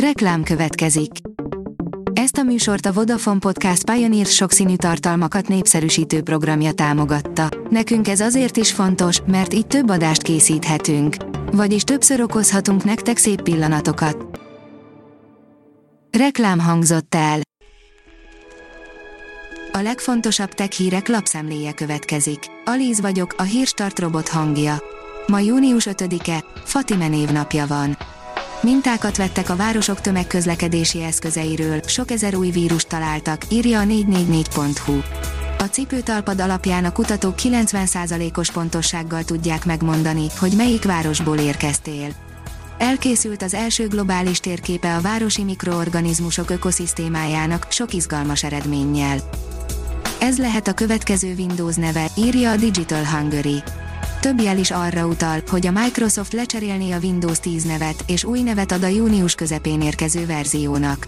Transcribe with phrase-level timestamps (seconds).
[0.00, 1.10] Reklám következik.
[2.12, 7.48] Ezt a műsort a Vodafone Podcast Pioneer sokszínű tartalmakat népszerűsítő programja támogatta.
[7.70, 11.16] Nekünk ez azért is fontos, mert így több adást készíthetünk.
[11.52, 14.40] Vagyis többször okozhatunk nektek szép pillanatokat.
[16.18, 17.40] Reklám hangzott el.
[19.72, 22.38] A legfontosabb tech hírek lapszemléje következik.
[22.64, 24.82] Alíz vagyok, a hírstart robot hangja.
[25.26, 27.96] Ma június 5-e, Fatime névnapja van.
[28.66, 34.98] Mintákat vettek a városok tömegközlekedési eszközeiről, sok ezer új vírust találtak, írja a 444.hu.
[35.58, 42.08] A cipőtalpad alapján a kutatók 90%-os pontossággal tudják megmondani, hogy melyik városból érkeztél.
[42.78, 49.18] Elkészült az első globális térképe a városi mikroorganizmusok ökoszisztémájának, sok izgalmas eredménnyel.
[50.20, 53.62] Ez lehet a következő Windows neve, írja a Digital Hungary.
[54.26, 58.40] Több jel is arra utal, hogy a Microsoft lecserélné a Windows 10 nevet, és új
[58.40, 61.06] nevet ad a június közepén érkező verziónak.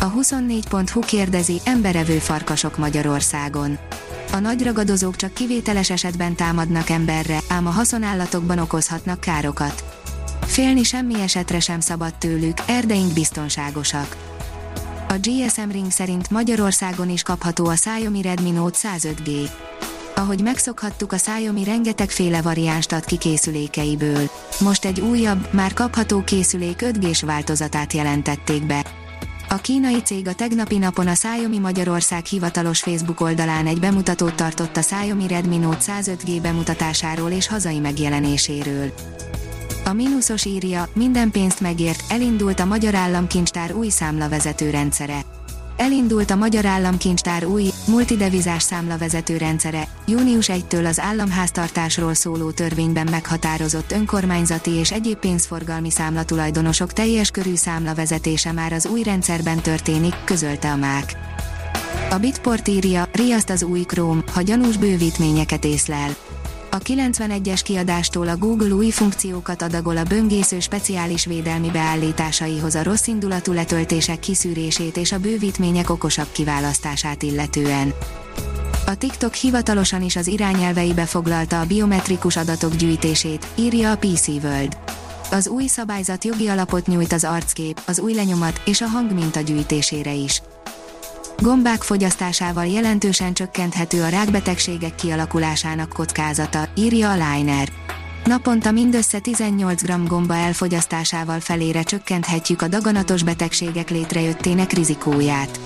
[0.00, 3.78] A 24.hu kérdezi, emberevő farkasok Magyarországon.
[4.32, 9.84] A nagy ragadozók csak kivételes esetben támadnak emberre, ám a haszonállatokban okozhatnak károkat.
[10.40, 14.16] Félni semmi esetre sem szabad tőlük, erdeink biztonságosak.
[15.08, 19.50] A GSM Ring szerint Magyarországon is kapható a Xiaomi Redmi Note 105G
[20.14, 24.30] ahogy megszokhattuk a Xiaomi rengetegféle variánst ad ki készülékeiből.
[24.60, 28.84] Most egy újabb, már kapható készülék 5G-s változatát jelentették be.
[29.48, 34.76] A kínai cég a tegnapi napon a Xiaomi Magyarország hivatalos Facebook oldalán egy bemutatót tartott
[34.76, 38.92] a Xiaomi Redmi Note 105G bemutatásáról és hazai megjelenéséről.
[39.84, 45.24] A mínuszos írja, minden pénzt megért, elindult a Magyar Államkincstár új számlavezető rendszere
[45.76, 53.92] Elindult a Magyar Államkincstár új, multidevizás számlavezető rendszere, június 1-től az államháztartásról szóló törvényben meghatározott
[53.92, 60.76] önkormányzati és egyéb pénzforgalmi számlatulajdonosok teljes körű számlavezetése már az új rendszerben történik, közölte a
[60.76, 61.12] MÁK.
[62.10, 66.16] A Bitport írja, riaszt az új Chrome, ha gyanús bővítményeket észlel.
[66.74, 73.52] A 91-es kiadástól a Google új funkciókat adagol a böngésző speciális védelmi beállításaihoz a rosszindulatú
[73.52, 77.94] letöltések kiszűrését és a bővítmények okosabb kiválasztását illetően.
[78.86, 84.76] A TikTok hivatalosan is az irányelveibe foglalta a biometrikus adatok gyűjtését, írja a PC World.
[85.30, 90.12] Az új szabályzat jogi alapot nyújt az arckép, az új lenyomat és a hangminta gyűjtésére
[90.12, 90.42] is.
[91.42, 97.68] Gombák fogyasztásával jelentősen csökkenthető a rákbetegségek kialakulásának kockázata, írja a Liner.
[98.24, 105.60] Naponta mindössze 18 g gomba elfogyasztásával felére csökkenthetjük a daganatos betegségek létrejöttének rizikóját.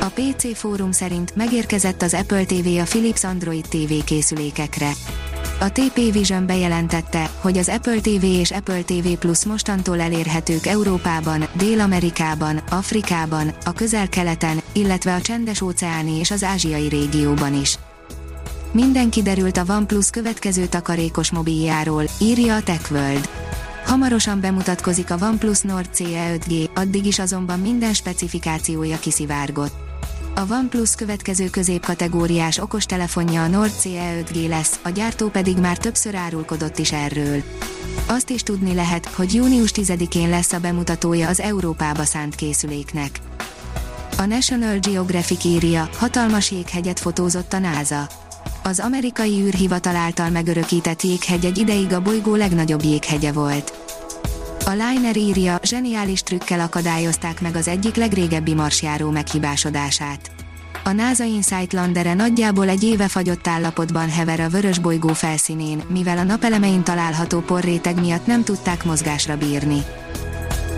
[0.00, 4.90] A PC fórum szerint megérkezett az Apple TV a Philips Android TV készülékekre.
[5.60, 11.44] A TP Vision bejelentette, hogy az Apple TV és Apple TV Plus mostantól elérhetők Európában,
[11.52, 17.78] Dél-Amerikában, Afrikában, a közel-keleten, illetve a csendes-óceáni és az ázsiai régióban is.
[18.72, 23.28] Minden kiderült a OnePlus következő takarékos mobiljáról, írja a TechWorld.
[23.84, 29.87] Hamarosan bemutatkozik a OnePlus Nord CE 5G, addig is azonban minden specifikációja kiszivárgott.
[30.38, 36.14] A OnePlus következő középkategóriás okostelefonja a Nord CE 5G lesz, a gyártó pedig már többször
[36.14, 37.42] árulkodott is erről.
[38.06, 43.20] Azt is tudni lehet, hogy június 10-én lesz a bemutatója az Európába szánt készüléknek.
[44.18, 48.08] A National Geographic írja, hatalmas jéghegyet fotózott a NASA.
[48.62, 53.87] Az amerikai űrhivatal által megörökített jéghegy egy ideig a bolygó legnagyobb jéghegye volt.
[54.68, 60.30] A Liner írja, zseniális trükkel akadályozták meg az egyik legrégebbi marsjáró meghibásodását.
[60.84, 66.18] A NASA Insight landere nagyjából egy éve fagyott állapotban hever a vörös bolygó felszínén, mivel
[66.18, 69.82] a napelemein található porréteg miatt nem tudták mozgásra bírni.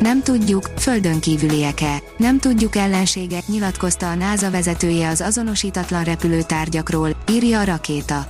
[0.00, 2.02] Nem tudjuk, földön kívüliek-e.
[2.16, 8.26] Nem tudjuk ellenségek, nyilatkozta a NASA vezetője az azonosítatlan repülőtárgyakról, írja a rakéta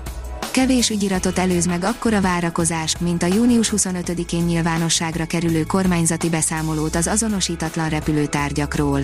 [0.56, 7.06] kevés ügyiratot előz meg akkora várakozás, mint a június 25-én nyilvánosságra kerülő kormányzati beszámolót az
[7.06, 9.00] azonosítatlan repülőtárgyakról.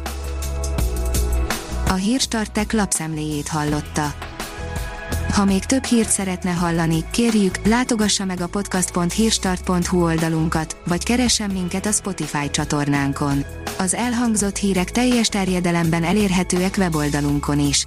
[1.89, 4.15] A hírstartek lapszemléjét hallotta.
[5.33, 11.87] Ha még több hírt szeretne hallani, kérjük, látogassa meg a podcast.hírstart.hu oldalunkat, vagy keressen minket
[11.87, 13.45] a Spotify csatornánkon.
[13.79, 17.87] Az elhangzott hírek teljes terjedelemben elérhetőek weboldalunkon is.